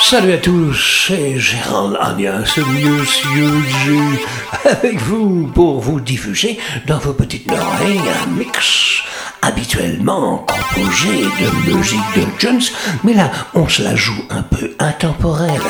[0.00, 4.18] Salut à tous, c'est Gérald Agnès, Monsieur
[4.64, 9.02] avec vous pour vous diffuser dans vos petites oreilles un mix
[9.42, 12.62] habituellement composé de musique de Jones,
[13.04, 15.60] mais là on se la joue un peu intemporelle.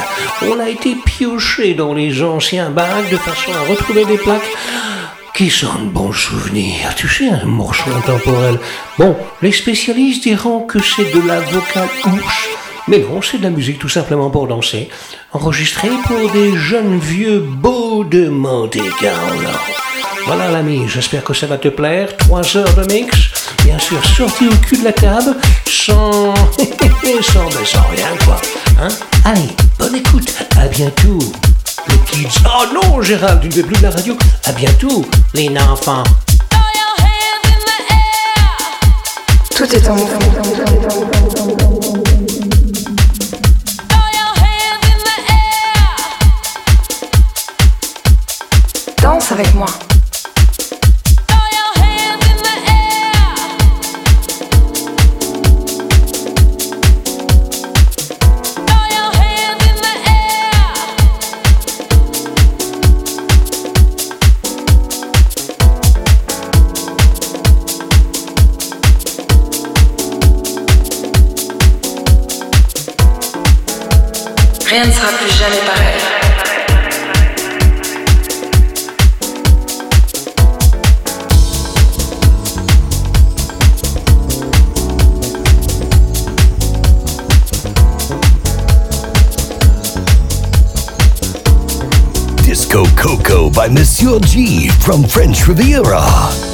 [0.42, 4.42] On a été pioché dans les anciens bacs de façon à retrouver des plaques
[5.34, 6.94] qui sont de bons souvenirs.
[6.94, 8.58] Tu sais, un morceau intemporel.
[8.98, 12.50] Bon, les spécialistes diront que c'est de la vocale ouche
[12.88, 14.88] mais non, c'est de la musique tout simplement pour danser,
[15.32, 19.48] enregistrée pour des jeunes vieux beaux de Monte Carlo.
[20.26, 22.16] Voilà l'ami, j'espère que ça va te plaire.
[22.16, 23.16] Trois heures de mix,
[23.64, 26.34] bien sûr sorti au cul de la table, sans...
[26.34, 28.40] sans, mais sans rien quoi.
[28.80, 28.88] Hein?
[29.24, 31.18] Allez, bonne écoute, à bientôt.
[31.88, 32.28] Les kids.
[32.46, 34.16] Oh non, Gérald, tu ne veux plus de la radio.
[34.44, 36.04] À bientôt, les enfants.
[39.56, 41.21] Tout est en mouvement.
[49.30, 49.66] Avec moi.
[74.66, 76.11] Rien ne sera plus jamais pareil.
[93.02, 96.51] Coco by Monsieur G from French Riviera.